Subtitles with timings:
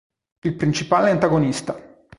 [0.45, 1.75] Il principale antagonista.